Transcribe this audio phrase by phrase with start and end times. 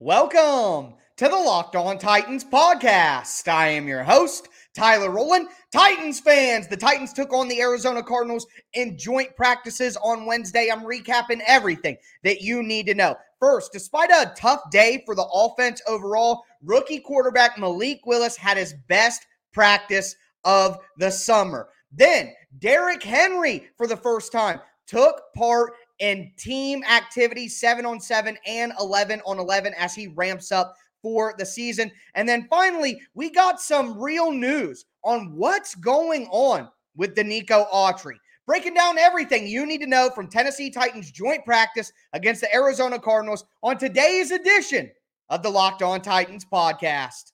[0.00, 3.46] Welcome to the Locked On Titans podcast.
[3.46, 5.46] I am your host, Tyler Rowland.
[5.70, 10.68] Titans fans, the Titans took on the Arizona Cardinals in joint practices on Wednesday.
[10.68, 13.14] I'm recapping everything that you need to know.
[13.38, 18.74] First, despite a tough day for the offense overall, rookie quarterback Malik Willis had his
[18.88, 21.68] best practice of the summer.
[21.92, 24.58] Then, Derrick Henry, for the first time,
[24.88, 25.74] took part
[26.04, 31.34] in team activity, seven on seven and 11 on 11 as he ramps up for
[31.38, 31.90] the season.
[32.14, 38.16] And then finally, we got some real news on what's going on with Denico Autry.
[38.46, 42.98] Breaking down everything you need to know from Tennessee Titans joint practice against the Arizona
[42.98, 44.90] Cardinals on today's edition
[45.30, 47.32] of the Locked On Titans podcast.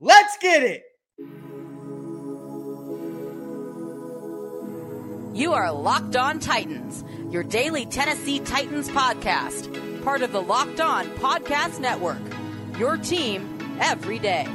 [0.00, 0.82] Let's get it.
[5.34, 11.06] You are Locked On Titans, your daily Tennessee Titans podcast, part of the Locked On
[11.16, 12.20] Podcast Network.
[12.78, 14.46] Your team every day.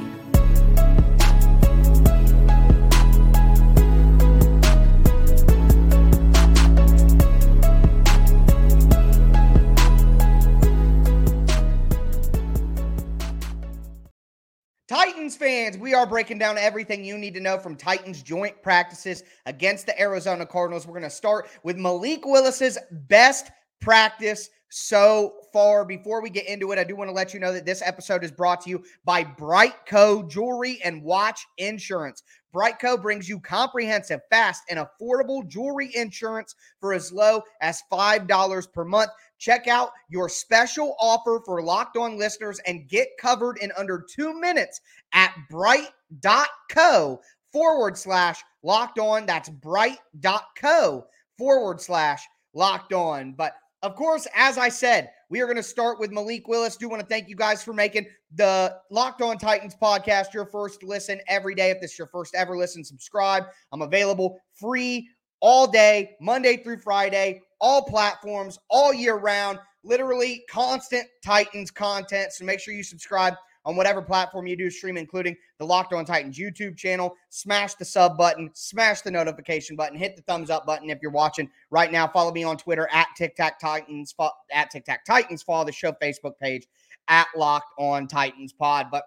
[14.88, 19.22] Titans fans, we are breaking down everything you need to know from Titans joint practices
[19.44, 20.86] against the Arizona Cardinals.
[20.86, 23.50] We're going to start with Malik Willis's best
[23.82, 25.84] practice so far.
[25.84, 28.24] Before we get into it, I do want to let you know that this episode
[28.24, 32.22] is brought to you by BriteCo Jewelry and Watch Insurance.
[32.54, 38.84] BriteCo brings you comprehensive, fast, and affordable jewelry insurance for as low as $5 per
[38.84, 39.10] month.
[39.38, 44.38] Check out your special offer for locked on listeners and get covered in under two
[44.38, 44.80] minutes
[45.12, 47.20] at brite.co
[47.52, 49.26] forward slash locked on.
[49.26, 53.32] That's brite.co forward slash locked on.
[53.32, 56.76] But of course, as I said, we are going to start with Malik Willis.
[56.76, 60.82] Do want to thank you guys for making the Locked On Titans podcast your first
[60.82, 61.70] listen every day.
[61.70, 63.44] If this is your first ever listen, subscribe.
[63.72, 65.08] I'm available free
[65.40, 72.32] all day, Monday through Friday, all platforms, all year round, literally constant Titans content.
[72.32, 76.04] So make sure you subscribe on whatever platform you do stream, including the Locked On
[76.04, 77.14] Titans YouTube channel.
[77.28, 81.10] Smash the sub button, smash the notification button, hit the thumbs up button if you're
[81.10, 82.08] watching right now.
[82.08, 84.14] Follow me on Twitter at Tic Tac Titans,
[84.52, 85.42] at Tic Tac Titans.
[85.42, 86.66] Follow the show Facebook page
[87.08, 88.88] at Locked On Titans Pod.
[88.90, 89.04] But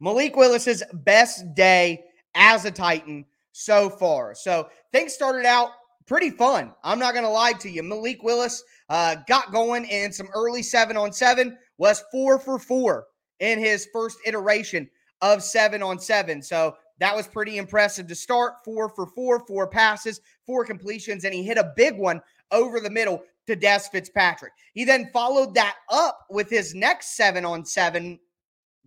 [0.00, 4.34] Malik Willis's best day as a Titan so far.
[4.34, 5.70] So things started out
[6.06, 6.72] pretty fun.
[6.82, 7.82] I'm not going to lie to you.
[7.82, 13.06] Malik Willis uh, got going in some early seven on seven, was four for four
[13.40, 14.88] in his first iteration
[15.22, 16.42] of seven on seven.
[16.42, 18.54] So that was pretty impressive to start.
[18.64, 22.90] Four for four, four passes, four completions, and he hit a big one over the
[22.90, 24.52] middle to Dez Fitzpatrick.
[24.74, 28.18] He then followed that up with his next seven on seven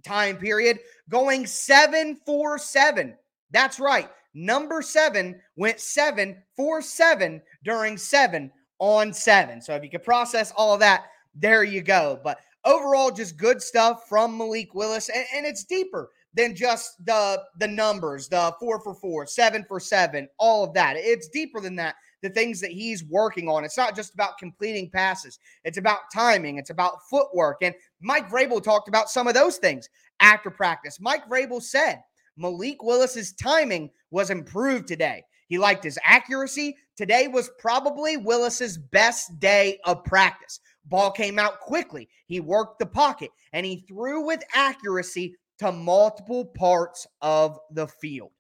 [0.04, 0.80] time period,
[1.10, 3.16] going seven for seven.
[3.52, 4.10] That's right.
[4.34, 9.62] Number seven went seven for seven during seven on seven.
[9.62, 12.20] So if you could process all that, there you go.
[12.24, 17.44] But overall, just good stuff from Malik Willis, and, and it's deeper than just the
[17.60, 20.96] the numbers, the four for four, seven for seven, all of that.
[20.98, 21.96] It's deeper than that.
[22.24, 23.64] The things that he's working on.
[23.64, 25.38] It's not just about completing passes.
[25.64, 26.58] It's about timing.
[26.58, 27.58] It's about footwork.
[27.62, 29.88] And Mike Vrabel talked about some of those things
[30.20, 31.00] after practice.
[31.00, 32.02] Mike Vrabel said
[32.38, 35.24] Malik Willis's timing was improved today.
[35.48, 36.76] He liked his accuracy.
[36.96, 40.60] Today was probably Willis's best day of practice.
[40.86, 42.10] Ball came out quickly.
[42.26, 48.32] He worked the pocket and he threw with accuracy to multiple parts of the field.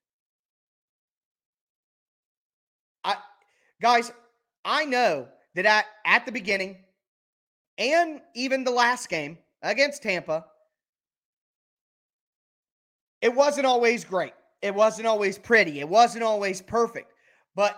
[3.03, 3.15] I
[3.83, 4.13] guys,
[4.63, 6.77] I know that at, at the beginning
[7.77, 10.45] and even the last game against Tampa,
[13.21, 14.33] it wasn't always great.
[14.61, 15.81] It wasn't always pretty.
[15.81, 17.11] It wasn't always perfect.
[17.55, 17.77] But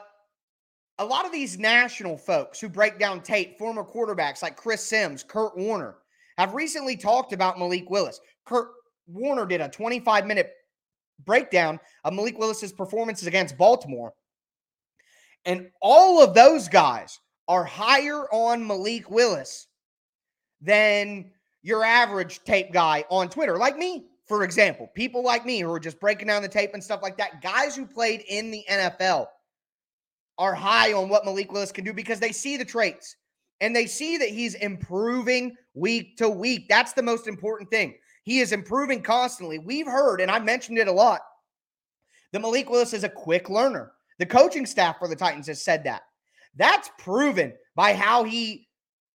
[0.99, 5.23] a lot of these national folks who break down tape, former quarterbacks like Chris Sims,
[5.23, 5.95] Kurt Warner,
[6.38, 8.21] have recently talked about Malik Willis.
[8.45, 8.68] Kurt
[9.07, 10.53] Warner did a 25 minute
[11.25, 14.13] breakdown of Malik Willis's performances against Baltimore.
[15.45, 19.68] And all of those guys are higher on Malik Willis
[20.62, 21.31] than
[21.62, 25.80] your average tape guy on Twitter, like me for example, people like me who are
[25.80, 29.27] just breaking down the tape and stuff like that, guys who played in the NFL
[30.38, 33.15] are high on what Malik Willis can do because they see the traits
[33.62, 36.68] and they see that he's improving week to week.
[36.68, 37.95] That's the most important thing.
[38.24, 39.59] He is improving constantly.
[39.59, 41.21] We've heard, and I mentioned it a lot,
[42.31, 43.92] that Malik Willis is a quick learner.
[44.19, 46.03] The coaching staff for the Titans has said that.
[46.56, 48.67] That's proven by how he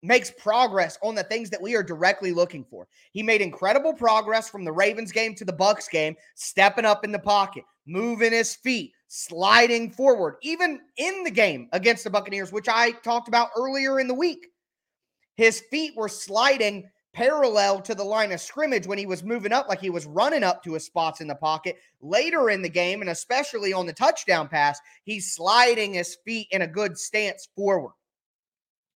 [0.02, 2.86] makes progress on the things that we are directly looking for.
[3.12, 7.12] He made incredible progress from the Ravens game to the Bucks game, stepping up in
[7.12, 12.68] the pocket, moving his feet, sliding forward, even in the game against the Buccaneers, which
[12.68, 14.46] I talked about earlier in the week.
[15.36, 19.68] His feet were sliding parallel to the line of scrimmage when he was moving up,
[19.68, 21.76] like he was running up to his spots in the pocket.
[22.00, 26.62] Later in the game, and especially on the touchdown pass, he's sliding his feet in
[26.62, 27.94] a good stance forward.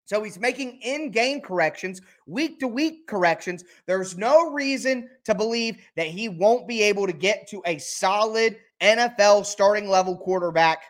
[0.05, 3.65] So he's making in game corrections, week to week corrections.
[3.87, 8.57] There's no reason to believe that he won't be able to get to a solid
[8.81, 10.85] NFL starting level quarterback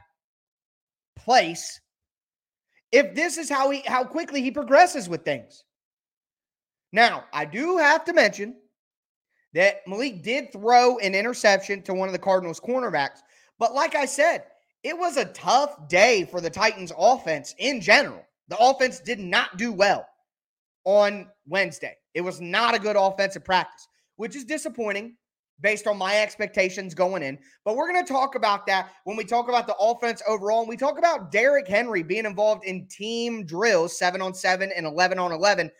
[1.16, 1.80] place
[2.90, 5.64] if this is how he how quickly he progresses with things.
[6.92, 8.56] Now, I do have to mention
[9.54, 13.20] that Malik did throw an interception to one of the Cardinals cornerbacks,
[13.58, 14.44] but like I said,
[14.82, 18.24] it was a tough day for the Titans offense in general.
[18.48, 20.06] The offense did not do well
[20.84, 21.96] on Wednesday.
[22.14, 23.86] It was not a good offensive practice,
[24.16, 25.16] which is disappointing
[25.60, 27.38] based on my expectations going in.
[27.64, 30.60] But we're going to talk about that when we talk about the offense overall.
[30.60, 34.84] And we talk about Derrick Henry being involved in team drills, seven on seven and
[34.84, 35.70] 11 on 11,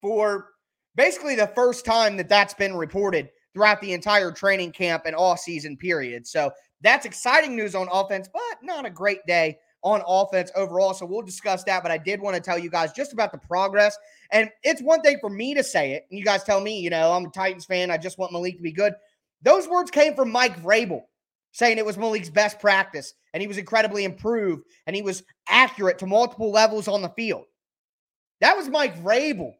[0.00, 0.51] for
[0.94, 5.36] basically the first time that that's been reported throughout the entire training camp and all
[5.36, 6.26] season period.
[6.26, 6.50] So
[6.80, 10.94] that's exciting news on offense, but not a great day on offense overall.
[10.94, 11.82] So we'll discuss that.
[11.82, 13.96] But I did want to tell you guys just about the progress.
[14.30, 16.06] And it's one thing for me to say it.
[16.10, 17.90] And you guys tell me, you know, I'm a Titans fan.
[17.90, 18.94] I just want Malik to be good.
[19.42, 21.02] Those words came from Mike Vrabel
[21.52, 25.98] saying it was Malik's best practice and he was incredibly improved and he was accurate
[25.98, 27.44] to multiple levels on the field.
[28.40, 29.52] That was Mike Vrabel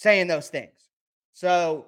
[0.00, 0.72] saying those things.
[1.34, 1.84] So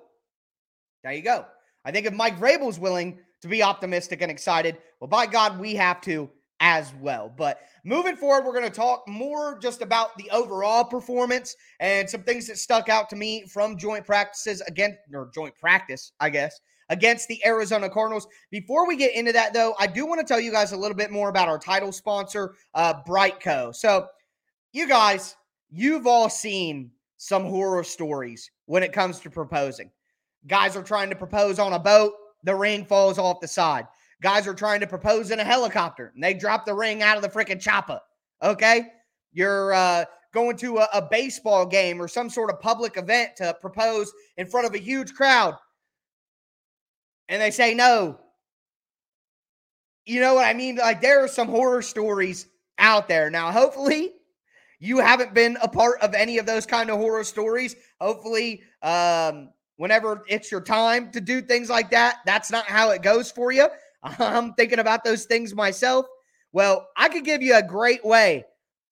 [1.02, 1.46] there you go.
[1.86, 5.74] I think if Mike Vrabel's willing to be optimistic and excited, well, by God, we
[5.76, 6.28] have to
[6.60, 7.32] as well.
[7.34, 12.22] But moving forward, we're going to talk more just about the overall performance and some
[12.22, 16.60] things that stuck out to me from joint practices against or joint practice, I guess,
[16.90, 18.28] against the Arizona Cardinals.
[18.50, 20.96] Before we get into that, though, I do want to tell you guys a little
[20.96, 23.74] bit more about our title sponsor, uh, BriteCo.
[23.74, 24.06] So,
[24.74, 25.34] you guys,
[25.70, 26.90] you've all seen
[27.22, 29.88] some horror stories when it comes to proposing.
[30.48, 33.86] Guys are trying to propose on a boat, the ring falls off the side.
[34.22, 37.22] Guys are trying to propose in a helicopter and they drop the ring out of
[37.22, 38.00] the freaking chopper.
[38.42, 38.88] Okay.
[39.32, 40.04] You're uh,
[40.34, 44.48] going to a, a baseball game or some sort of public event to propose in
[44.48, 45.54] front of a huge crowd
[47.28, 48.18] and they say no.
[50.06, 50.74] You know what I mean?
[50.74, 52.48] Like there are some horror stories
[52.80, 53.30] out there.
[53.30, 54.10] Now, hopefully,
[54.82, 57.76] you haven't been a part of any of those kind of horror stories.
[58.00, 63.00] Hopefully, um, whenever it's your time to do things like that, that's not how it
[63.00, 63.68] goes for you.
[64.02, 66.06] I'm thinking about those things myself.
[66.50, 68.44] Well, I could give you a great way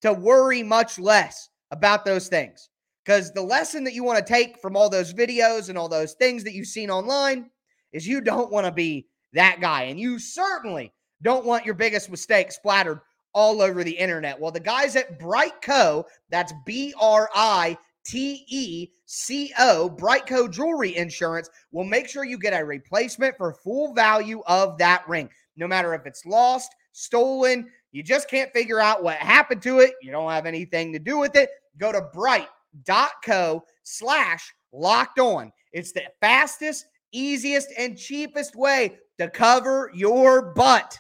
[0.03, 2.69] to worry much less about those things.
[3.05, 6.13] Because the lesson that you want to take from all those videos and all those
[6.13, 7.51] things that you've seen online
[7.93, 9.85] is you don't want to be that guy.
[9.85, 13.01] And you certainly don't want your biggest mistake splattered
[13.33, 14.39] all over the internet.
[14.39, 20.97] Well, the guys at BriteCo, that's B R I T E C O, BriteCo Jewelry
[20.97, 25.29] Insurance, will make sure you get a replacement for full value of that ring.
[25.57, 29.95] No matter if it's lost, stolen, you just can't figure out what happened to it,
[30.01, 35.53] you don't have anything to do with it, go to brite.co slash locked on.
[35.73, 40.99] It's the fastest, easiest, and cheapest way to cover your butt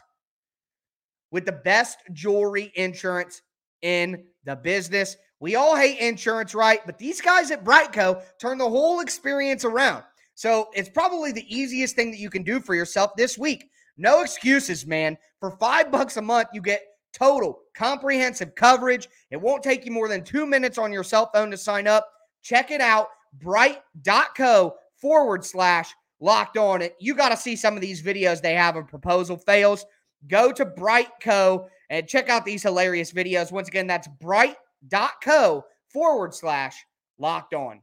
[1.30, 3.42] with the best jewelry insurance
[3.82, 5.16] in the business.
[5.40, 6.80] We all hate insurance, right?
[6.84, 10.04] But these guys at BriteCo turn the whole experience around.
[10.34, 13.70] So it's probably the easiest thing that you can do for yourself this week.
[13.96, 15.16] No excuses, man.
[15.38, 16.82] For five bucks a month, you get
[17.12, 19.08] total comprehensive coverage.
[19.30, 22.08] It won't take you more than two minutes on your cell phone to sign up.
[22.42, 26.82] Check it out, brite.co forward slash locked on.
[26.82, 26.96] It.
[27.00, 29.84] You got to see some of these videos they have of proposal fails.
[30.28, 33.50] Go to BriteCo and check out these hilarious videos.
[33.50, 36.84] Once again, that's brite.co forward slash
[37.18, 37.80] locked on.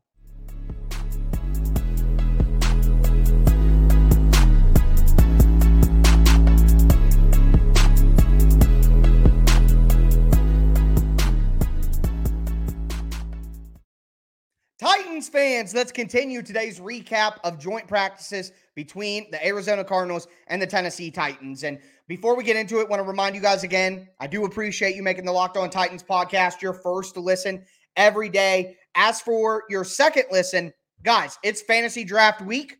[14.79, 20.67] Titans fans, let's continue today's recap of joint practices between the Arizona Cardinals and the
[20.67, 21.63] Tennessee Titans.
[21.63, 24.95] And before we get into it, want to remind you guys again, I do appreciate
[24.95, 27.65] you making the Locked On Titans podcast your first to listen
[27.95, 28.77] every day.
[28.93, 32.77] As for your second listen, guys, it's fantasy draft week.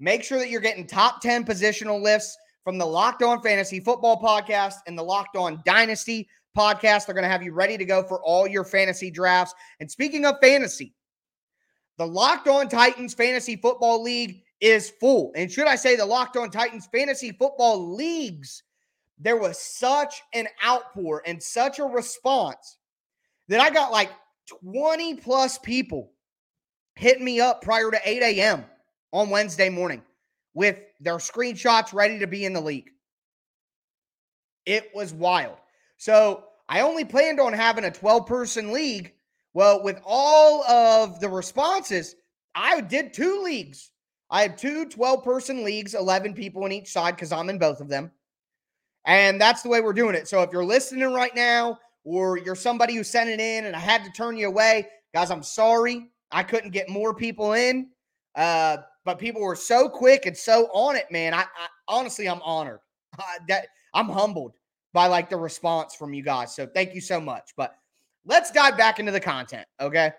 [0.00, 4.20] Make sure that you're getting top 10 positional lifts from the Locked On Fantasy Football
[4.20, 7.06] podcast and the Locked On Dynasty podcast.
[7.06, 9.54] They're going to have you ready to go for all your fantasy drafts.
[9.78, 10.94] And speaking of fantasy,
[11.96, 15.32] the Locked On Titans Fantasy Football League is full.
[15.34, 18.62] And should I say the Locked On Titans Fantasy Football Leagues,
[19.18, 22.78] there was such an outpour and such a response
[23.48, 24.10] that I got like
[24.64, 26.12] 20 plus people
[26.94, 28.64] hitting me up prior to 8 a.m.
[29.12, 30.02] on Wednesday morning
[30.54, 32.90] with their screenshots ready to be in the league.
[34.64, 35.56] It was wild.
[35.96, 39.12] So I only planned on having a 12 person league.
[39.54, 42.14] Well, with all of the responses,
[42.54, 43.90] I did two leagues.
[44.32, 47.80] I have two 12 person leagues, 11 people on each side because I'm in both
[47.80, 48.10] of them.
[49.04, 50.26] And that's the way we're doing it.
[50.26, 53.78] So if you're listening right now, or you're somebody who sent it in and I
[53.78, 56.08] had to turn you away, guys, I'm sorry.
[56.32, 57.90] I couldn't get more people in.
[58.34, 61.34] Uh, but people were so quick and so on it, man.
[61.34, 62.80] I, I honestly, I'm honored.
[63.46, 64.54] That I'm humbled
[64.94, 66.54] by like the response from you guys.
[66.54, 67.50] So thank you so much.
[67.56, 67.76] But
[68.24, 70.12] let's dive back into the content, okay?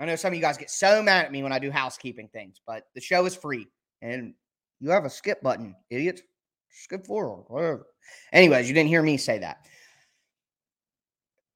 [0.00, 2.28] I know some of you guys get so mad at me when I do housekeeping
[2.28, 3.66] things, but the show is free
[4.00, 4.32] and
[4.80, 6.22] you have a skip button, idiot.
[6.70, 7.86] Skip forward, whatever.
[8.32, 9.66] Anyways, you didn't hear me say that.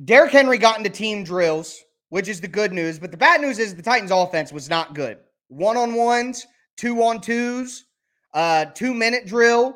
[0.04, 3.58] Derrick Henry got into team drills, which is the good news, but the bad news
[3.58, 5.18] is the Titans offense was not good.
[5.48, 6.46] One on ones,
[6.76, 7.86] two on twos,
[8.34, 9.74] uh, two minute drill,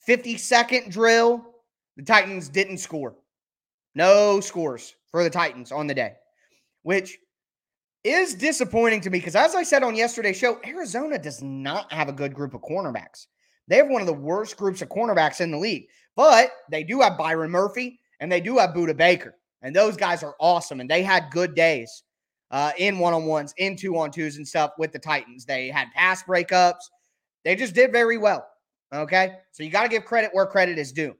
[0.00, 1.44] 50 second drill.
[1.96, 3.16] The Titans didn't score.
[3.94, 6.14] No scores for the Titans on the day,
[6.82, 7.18] which
[8.06, 12.08] is disappointing to me because, as I said on yesterday's show, Arizona does not have
[12.08, 13.26] a good group of cornerbacks.
[13.68, 17.00] They have one of the worst groups of cornerbacks in the league, but they do
[17.00, 19.34] have Byron Murphy and they do have Budda Baker.
[19.62, 20.80] And those guys are awesome.
[20.80, 22.04] And they had good days
[22.52, 25.44] uh, in one on ones, in two on twos and stuff with the Titans.
[25.44, 26.84] They had pass breakups.
[27.44, 28.46] They just did very well.
[28.94, 29.32] Okay.
[29.50, 31.16] So you got to give credit where credit is due.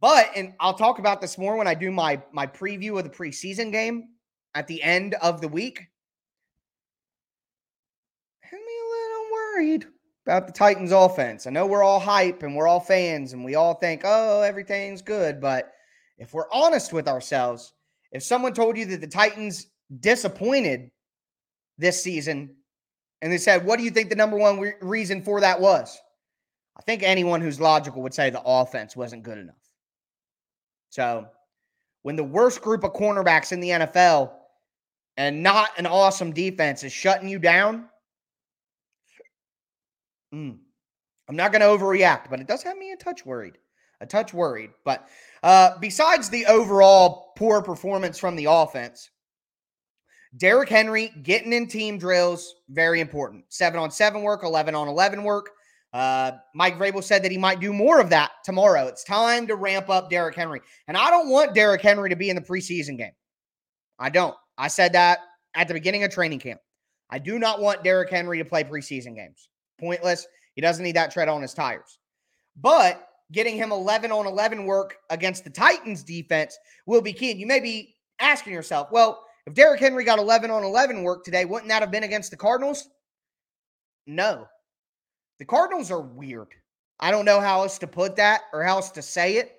[0.00, 3.10] But, and I'll talk about this more when I do my my preview of the
[3.10, 4.08] preseason game
[4.56, 5.86] at the end of the week.
[8.50, 9.86] I'm a little worried
[10.24, 11.46] about the Titans offense.
[11.46, 15.02] I know we're all hype and we're all fans and we all think, oh, everything's
[15.02, 15.42] good.
[15.42, 15.72] But
[16.16, 17.74] if we're honest with ourselves,
[18.12, 19.66] if someone told you that the Titans
[20.00, 20.90] disappointed
[21.76, 22.56] this season
[23.20, 25.98] and they said, what do you think the number one re- reason for that was?
[26.78, 29.54] I think anyone who's logical would say the offense wasn't good enough.
[30.88, 31.26] So,
[32.02, 34.30] when the worst group of cornerbacks in the NFL
[35.16, 37.88] and not an awesome defense is shutting you down,
[40.34, 40.56] mm,
[41.28, 43.58] I'm not going to overreact, but it does have me a touch worried.
[44.00, 44.70] A touch worried.
[44.84, 45.08] But
[45.42, 49.10] uh, besides the overall poor performance from the offense,
[50.36, 53.44] Derrick Henry getting in team drills, very important.
[53.48, 55.50] Seven on seven work, 11 on 11 work.
[55.92, 58.86] Uh, Mike Vrabel said that he might do more of that tomorrow.
[58.86, 60.60] It's time to ramp up Derrick Henry.
[60.88, 63.12] And I don't want Derrick Henry to be in the preseason game.
[63.98, 64.36] I don't.
[64.58, 65.20] I said that
[65.54, 66.60] at the beginning of training camp.
[67.10, 69.48] I do not want Derrick Henry to play preseason games.
[69.78, 70.26] Pointless.
[70.54, 71.98] He doesn't need that tread on his tires.
[72.56, 77.30] But getting him 11 on 11 work against the Titans defense will be key.
[77.30, 81.24] And you may be asking yourself, well, if Derrick Henry got 11 on 11 work
[81.24, 82.88] today, wouldn't that have been against the Cardinals?
[84.06, 84.46] No.
[85.38, 86.48] The Cardinals are weird.
[86.98, 89.52] I don't know how else to put that or how else to say it.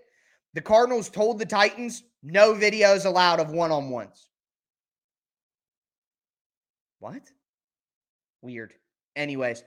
[0.53, 4.29] The Cardinals told the Titans no videos allowed of one on ones.
[6.99, 7.31] What?
[8.41, 8.73] Weird.
[9.15, 9.63] Anyways,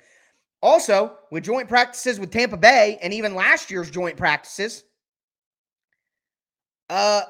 [0.63, 4.85] also, with joint practices with Tampa Bay and even last year's joint practices,
[6.91, 7.23] uh,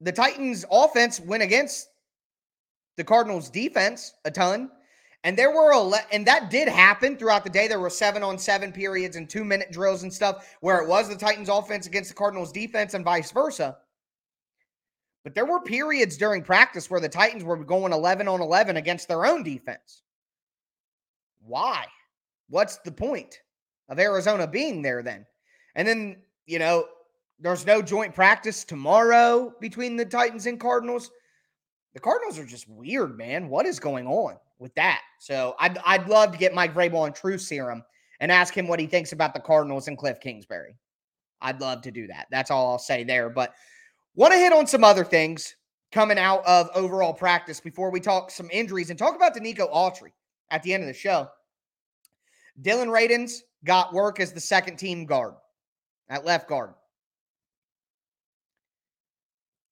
[0.00, 1.88] the Titans' offense went against
[2.96, 4.70] the Cardinals' defense a ton.
[5.24, 7.66] And there were a and that did happen throughout the day.
[7.66, 11.08] There were seven on seven periods and two minute drills and stuff where it was
[11.08, 13.76] the Titans' offense against the Cardinals' defense and vice versa.
[15.24, 19.08] But there were periods during practice where the Titans were going 11 on 11 against
[19.08, 20.02] their own defense.
[21.40, 21.86] Why?
[22.48, 23.40] what's the point
[23.88, 25.26] of Arizona being there then?
[25.74, 26.84] And then, you know,
[27.38, 31.10] there's no joint practice tomorrow between the Titans and Cardinals.
[31.94, 33.48] The Cardinals are just weird, man.
[33.48, 35.02] What is going on with that?
[35.20, 37.84] So I'd, I'd love to get Mike Vrabel on True Serum
[38.20, 40.74] and ask him what he thinks about the Cardinals and Cliff Kingsbury.
[41.40, 42.26] I'd love to do that.
[42.30, 43.30] That's all I'll say there.
[43.30, 43.54] But
[44.18, 45.54] want to hit on some other things
[45.92, 50.10] coming out of overall practice before we talk some injuries and talk about Denico Autry
[50.50, 51.28] at the end of the show.
[52.60, 55.34] Dillon Radunz got work as the second team guard
[56.08, 56.74] at left guard.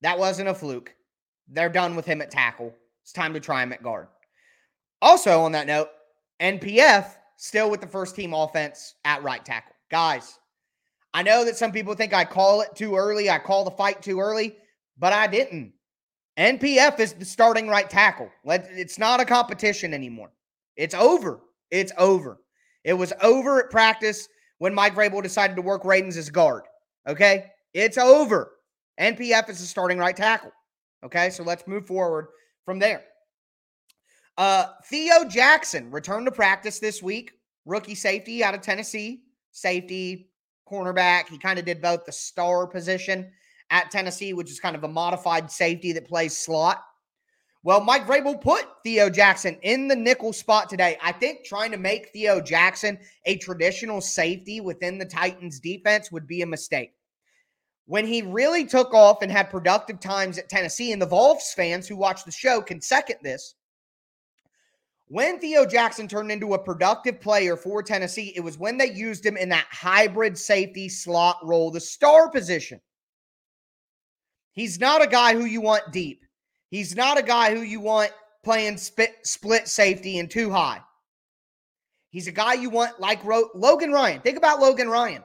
[0.03, 0.95] That wasn't a fluke.
[1.49, 2.73] They're done with him at tackle.
[3.03, 4.07] It's time to try him at guard.
[5.03, 5.89] Also, on that note,
[6.41, 9.75] NPF still with the first team offense at right tackle.
[9.91, 10.39] Guys,
[11.17, 13.31] I know that some people think I call it too early.
[13.31, 14.55] I call the fight too early,
[14.99, 15.73] but I didn't.
[16.39, 18.29] NPF is the starting right tackle.
[18.45, 20.31] It's not a competition anymore.
[20.77, 21.41] It's over.
[21.71, 22.43] It's over.
[22.85, 26.65] It was over at practice when Mike Vrabel decided to work Radunz as guard.
[27.09, 27.47] Okay?
[27.73, 28.53] It's over.
[29.01, 30.53] NPF is the starting right tackle.
[31.03, 31.31] Okay?
[31.31, 32.27] So let's move forward
[32.67, 33.05] from there.
[34.37, 37.33] Uh, Theo Jackson returned to practice this week.
[37.65, 39.23] Rookie safety out of Tennessee.
[39.53, 40.29] Safety,
[40.71, 41.29] cornerback.
[41.29, 43.31] He kind of did both the star position
[43.71, 46.83] at Tennessee, which is kind of a modified safety that plays slot.
[47.63, 50.97] Well, Mike Vrabel put Theo Jackson in the nickel spot today.
[51.03, 56.29] I think trying to make Theo Jackson a traditional safety within the Titans defense would
[56.29, 56.93] be a mistake.
[57.87, 61.89] When he really took off and had productive times at Tennessee, and the Vols fans
[61.89, 63.57] who watch the show can second this,
[65.09, 69.25] when Theo Jackson turned into a productive player for Tennessee, it was when they used
[69.25, 72.81] him in that hybrid safety slot role, the star position.
[74.53, 76.25] He's not a guy who you want deep.
[76.71, 78.11] He's not a guy who you want
[78.43, 80.81] playing split, split safety and too high.
[82.11, 84.21] He's a guy you want like Logan Ryan.
[84.23, 85.23] Think about Logan Ryan.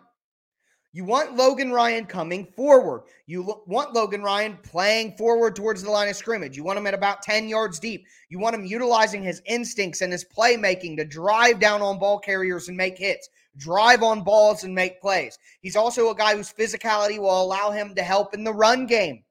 [0.94, 3.04] You want Logan Ryan coming forward.
[3.26, 6.58] You lo- want Logan Ryan playing forward towards the line of scrimmage.
[6.58, 8.06] You want him at about 10 yards deep.
[8.28, 12.68] You want him utilizing his instincts and his playmaking to drive down on ball carriers
[12.68, 15.40] and make hits, drive on balls and make plays.
[15.62, 19.24] He's also a guy whose physicality will allow him to help in the run game.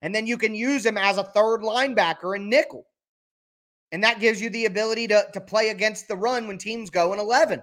[0.00, 2.86] And then you can use him as a third linebacker and nickel.
[3.92, 7.12] And that gives you the ability to, to play against the run when teams go
[7.12, 7.62] in 11.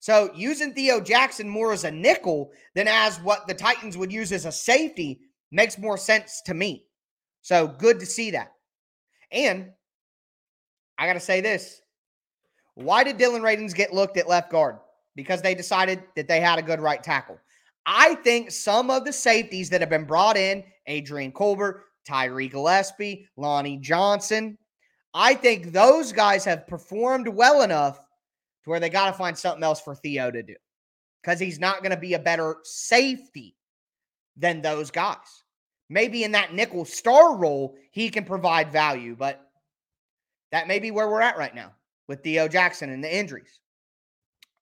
[0.00, 4.32] So using Theo Jackson more as a nickel than as what the Titans would use
[4.32, 5.20] as a safety
[5.52, 6.86] makes more sense to me.
[7.42, 8.52] So good to see that.
[9.30, 9.70] And
[10.98, 11.82] I got to say this.
[12.74, 14.78] Why did Dillon Radunz get looked at left guard?
[15.16, 17.38] Because they decided that they had a good right tackle.
[17.84, 23.26] I think some of the safeties that have been brought in, Adrian Colbert, Tyree Gillespie,
[23.36, 24.56] Lonnie Johnson,
[25.12, 27.98] I think those guys have performed well enough
[28.64, 30.54] to where they got to find something else for Theo to do
[31.22, 33.56] because he's not going to be a better safety
[34.36, 35.44] than those guys.
[35.88, 39.50] Maybe in that nickel star role, he can provide value, but
[40.52, 41.72] that may be where we're at right now
[42.08, 43.60] with Theo Jackson and the injuries.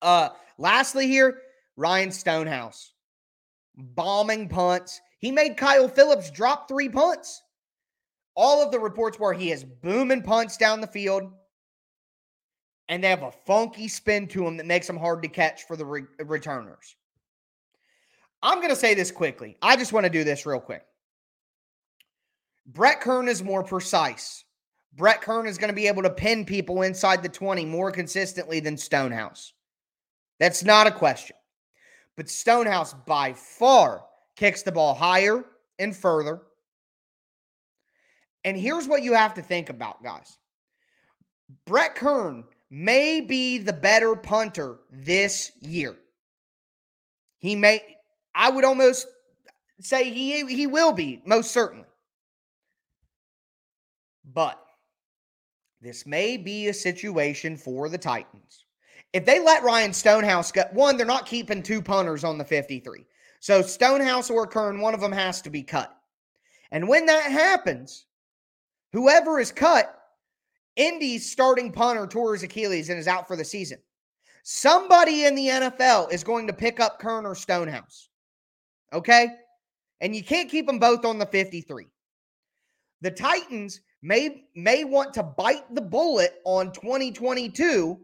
[0.01, 1.42] Uh, lastly, here,
[1.77, 2.92] Ryan Stonehouse
[3.79, 5.01] bombing punts.
[5.18, 7.42] He made Kyle Philips drop three punts.
[8.35, 11.33] All of the reports were he is booming punts down the field
[12.88, 15.77] and they have a funky spin to them that makes them hard to catch for
[15.77, 16.96] the re- returners.
[18.42, 19.57] I'm going to say this quickly.
[19.61, 20.85] I just want to do this real quick.
[22.66, 24.44] Brett Kern is more precise.
[24.94, 28.61] Brett Kern is going to be able to pin people inside the 20 more consistently
[28.61, 29.53] than Stonehouse.
[30.38, 31.37] That's not a question.
[32.16, 34.05] But Stonehouse by far
[34.37, 35.44] kicks the ball higher
[35.79, 36.42] and further.
[38.44, 40.38] And here's what you have to think about, guys.
[41.64, 45.96] Brett Kern may be the better punter this year.
[47.38, 47.81] He may,
[48.35, 49.07] I would almost
[49.81, 51.87] say he, he will be, most certainly.
[54.24, 54.62] But
[55.81, 58.64] this may be a situation for the Titans.
[59.12, 63.07] If they let Ryan Stonehouse go, one, they're not keeping two punters on the 53.
[63.40, 65.96] So Stonehouse or Kern, one of them has to be cut.
[66.70, 68.04] And when that happens,
[68.92, 69.98] whoever is cut
[70.79, 73.79] Indy's starting punter tore his Achilles and is out for the season.
[74.45, 78.09] Somebody in the NFL is going to pick up Kern or Stonehouse.
[78.93, 79.29] Okay?
[80.01, 81.87] And you can't keep them both on the 53.
[83.01, 87.99] The Titans may may want to bite the bullet on 2022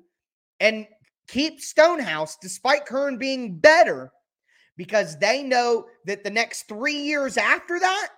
[0.59, 0.87] and
[1.29, 4.13] keep Stonehouse despite Kern being better
[4.77, 8.09] because they know that the next 3 years after that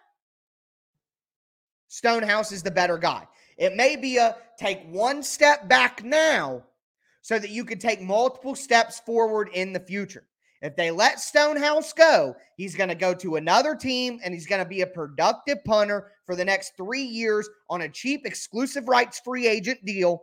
[1.88, 3.26] Stonehouse is the better guy.
[3.56, 6.62] It may be a take one step back now
[7.22, 10.26] so that you can take multiple steps forward in the future.
[10.62, 14.62] If they let Stonehouse go, he's going to go to another team and he's going
[14.62, 19.20] to be a productive punter for the next three years on a cheap exclusive rights
[19.24, 20.22] free agent deal.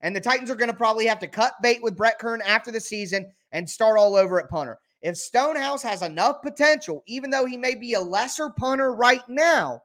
[0.00, 2.70] And the Titans are going to probably have to cut bait with Brett Kern after
[2.70, 4.78] the season and start all over at punter.
[5.02, 9.82] If Stonehouse has enough potential, even though he may be a lesser punter right now,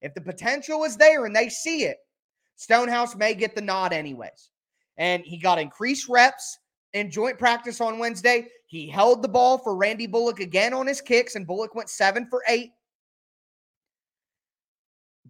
[0.00, 1.96] if the potential is there and they see it,
[2.56, 4.50] Stonehouse may get the nod anyways.
[4.96, 6.58] And he got increased reps
[6.92, 8.46] in joint practice on Wednesday.
[8.66, 12.26] He held the ball for Randy Bullock again on his kicks, and Bullock went seven
[12.28, 12.70] for eight.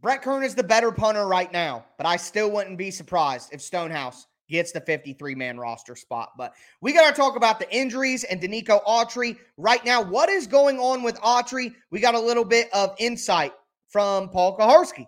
[0.00, 3.62] Brett Kern is the better punter right now, but I still wouldn't be surprised if
[3.62, 6.32] Stonehouse gets the 53 man roster spot.
[6.36, 10.02] But we got to talk about the injuries and Denico Autry right now.
[10.02, 11.74] What is going on with Autry?
[11.90, 13.52] We got a little bit of insight
[13.88, 15.06] from Paul Kuharsky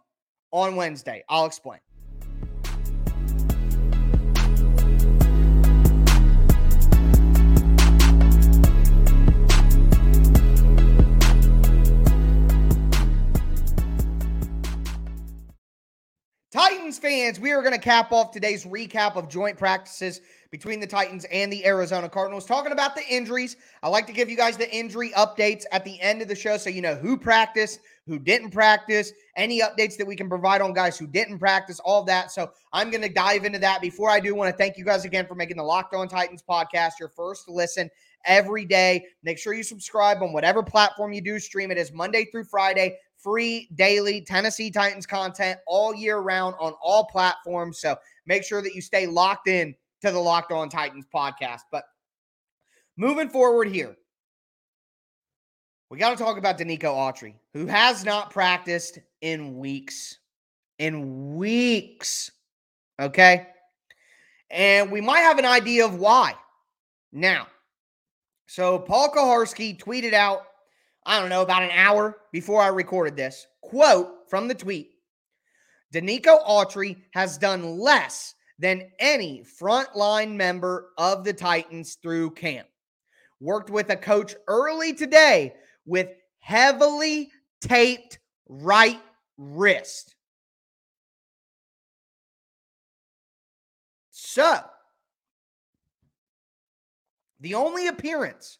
[0.52, 1.22] on Wednesday.
[1.28, 1.80] I'll explain.
[16.66, 20.86] Titans fans, we are going to cap off today's recap of joint practices between the
[20.86, 22.44] Titans and the Arizona Cardinals.
[22.44, 26.00] Talking about the injuries, I like to give you guys the injury updates at the
[26.00, 30.08] end of the show so you know who practiced, who didn't practice, any updates that
[30.08, 32.32] we can provide on guys who didn't practice, all that.
[32.32, 33.80] So I'm going to dive into that.
[33.80, 36.42] Before I do, want to thank you guys again for making the Locked On Titans
[36.42, 37.88] podcast your first listen
[38.24, 39.04] every day.
[39.22, 41.70] Make sure you subscribe on whatever platform you do stream.
[41.70, 47.06] It is Monday through Friday free daily Tennessee Titans content all year round on all
[47.06, 47.80] platforms.
[47.80, 51.62] So make sure that you stay locked in to the Locked On Titans podcast.
[51.72, 51.82] But
[52.96, 53.96] moving forward here,
[55.90, 60.18] we got to talk about Denico Autry, who has not practiced in weeks.
[60.78, 62.30] In weeks.
[63.02, 63.48] Okay.
[64.52, 66.34] And we might have an idea of why.
[67.12, 67.48] Now,
[68.46, 70.42] so Paul Kuharsky tweeted out
[71.06, 73.46] I don't know, about an hour before I recorded this.
[73.62, 74.90] Quote from the tweet
[75.94, 82.66] Denico Autry has done less than any frontline member of the Titans through camp.
[83.40, 86.08] Worked with a coach early today with
[86.40, 89.00] heavily taped right
[89.38, 90.16] wrist.
[94.10, 94.60] So,
[97.40, 98.58] the only appearance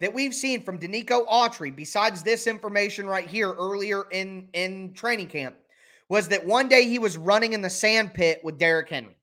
[0.00, 5.28] that we've seen from Denico Autry, besides this information right here earlier in, in training
[5.28, 5.56] camp,
[6.08, 9.16] was that one day he was running in the sand pit with Derrick Henry.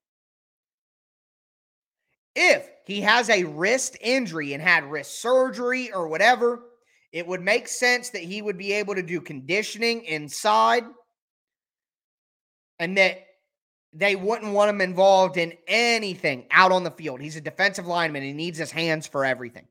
[2.36, 6.64] If he has a wrist injury and had wrist surgery or whatever,
[7.12, 10.84] it would make sense that he would be able to do conditioning inside
[12.78, 13.26] and that
[13.94, 17.22] they wouldn't want him involved in anything out on the field.
[17.22, 18.22] He's a defensive lineman.
[18.22, 19.66] He needs his hands for everything.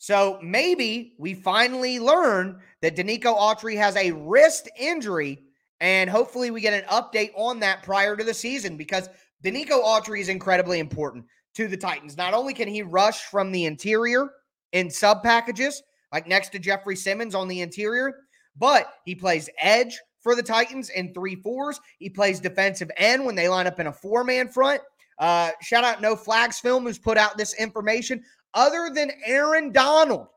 [0.00, 5.42] So maybe we finally learn that Denico Autry has a wrist injury,
[5.80, 9.10] and hopefully we get an update on that prior to the season because
[9.44, 12.16] Denico Autry is incredibly important to the Titans.
[12.16, 14.30] Not only can he rush from the interior
[14.72, 15.82] in sub packages,
[16.14, 18.20] like next to Jeffrey Simmons on the interior,
[18.56, 21.78] but he plays edge for the Titans in three fours.
[21.98, 24.80] He plays defensive end when they line up in a four man front.
[25.18, 30.28] Uh, shout out No Flags Film, who's put out this information other than Aaron Donald,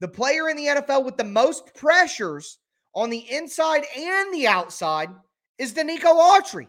[0.00, 2.58] the player in the NFL with the most pressures
[2.94, 5.10] on the inside and the outside
[5.58, 6.66] is Denico Autry.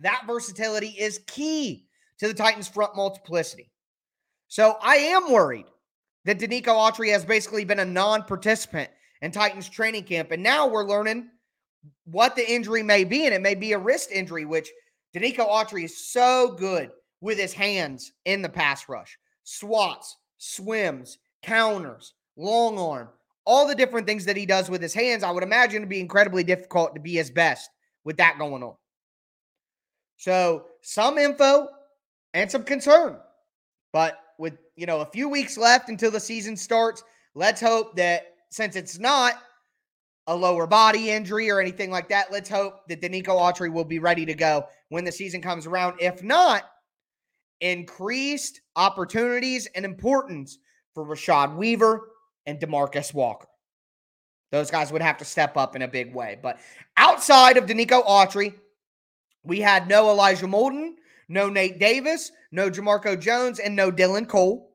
[0.00, 1.86] That versatility is key
[2.18, 3.70] to the Titans' front multiplicity.
[4.48, 5.66] So I am worried
[6.24, 8.90] that Denico Autry has basically been a non participant
[9.22, 10.30] in Titans training camp.
[10.32, 11.28] And now we're learning
[12.04, 13.26] what the injury may be.
[13.26, 14.70] And it may be a wrist injury, which
[15.14, 19.18] Denico Autry is so good with his hands in the pass rush.
[19.44, 23.08] Swats, swims, counters, long arm,
[23.44, 25.22] all the different things that he does with his hands.
[25.22, 27.70] I would imagine it'd be incredibly difficult to be his best
[28.04, 28.74] with that going on.
[30.16, 31.68] So, some info
[32.34, 33.16] and some concern.
[33.92, 37.02] But with, you know, a few weeks left until the season starts,
[37.34, 39.34] let's hope that since it's not
[40.26, 43.98] a lower body injury or anything like that, let's hope that Denico Autry will be
[43.98, 45.94] ready to go when the season comes around.
[46.00, 46.64] If not,
[47.60, 50.58] increased opportunities and importance
[50.94, 52.08] for Rashad Weaver
[52.46, 53.46] and Demarcus Walker.
[54.50, 56.38] Those guys would have to step up in a big way.
[56.42, 56.58] But
[56.96, 58.54] outside of Denico Autry,
[59.44, 60.94] we had no Elijah Molden,
[61.28, 64.72] no Nate Davis, no Jamarco Jones, and no Dylan Cole.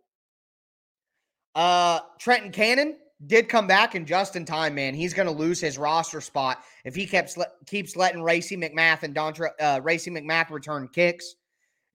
[1.54, 4.94] Uh, Trenton Cannon did come back in just in time, man.
[4.94, 9.16] He's going to lose his roster spot if he keeps keeps letting Racey McMath and
[9.16, 11.36] Dontre, uh, Racey McMath return kicks.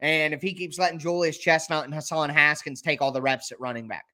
[0.00, 3.60] And if he keeps letting Julius Chestnut and Hassan Haskins take all the reps at
[3.60, 4.06] running back,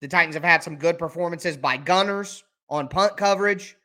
[0.00, 3.76] the Titans have had some good performances by gunners on punt coverage.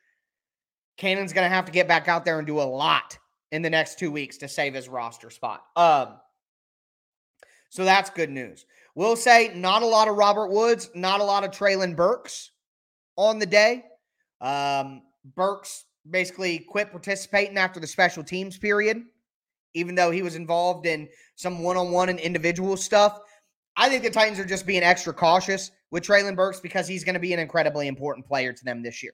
[0.96, 3.16] Cannon's going to have to get back out there and do a lot
[3.52, 5.62] in the next two weeks to save his roster spot.
[5.76, 6.16] Um,
[7.70, 8.66] so that's good news.
[8.94, 12.50] We'll say not a lot of Robert Woods, not a lot of Treylon Burks
[13.16, 13.84] on the day.
[14.40, 15.02] Um,
[15.36, 19.04] Burks basically quit participating after the special teams period
[19.74, 23.20] even though he was involved in some one on one and individual stuff.
[23.76, 27.14] I think the Titans are just being extra cautious with Treylon Burks because he's going
[27.14, 29.12] to be an incredibly important player to them this year.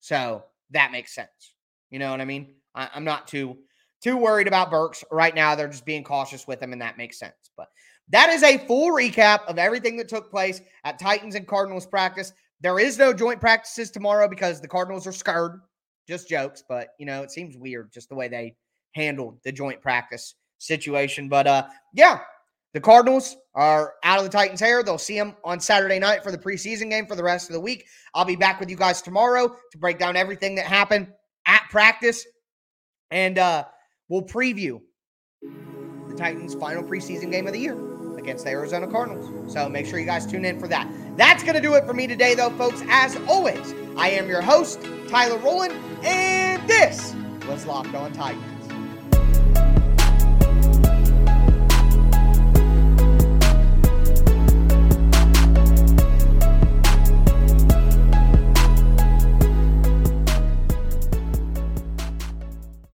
[0.00, 1.54] So that makes sense.
[1.90, 2.54] You know what I mean?
[2.74, 3.56] I, I'm not too
[4.02, 5.54] too worried about Burks right now.
[5.54, 7.50] They're just being cautious with him, and that makes sense.
[7.56, 7.68] But
[8.10, 12.34] that is a full recap of everything that took place at Titans and Cardinals practice.
[12.60, 15.60] There is no joint practices tomorrow because the Cardinals are scared.
[16.06, 18.54] Just jokes, but you know, it seems weird just the way they
[18.94, 21.28] handled the joint practice situation.
[21.28, 22.20] But uh yeah,
[22.72, 24.82] the Cardinals are out of the Titans' hair.
[24.82, 27.60] They'll see them on Saturday night for the preseason game for the rest of the
[27.60, 27.86] week.
[28.14, 31.08] I'll be back with you guys tomorrow to break down everything that happened
[31.46, 32.26] at practice.
[33.10, 33.64] And uh
[34.08, 34.80] we'll preview
[35.42, 37.76] the Titans' final preseason game of the year
[38.18, 39.52] against the Arizona Cardinals.
[39.52, 40.88] So make sure you guys tune in for that.
[41.16, 42.82] That's going to do it for me today, though, folks.
[42.88, 47.14] As always, I am your host, Tyler Rowland, and this
[47.46, 48.53] was Locked On Titans.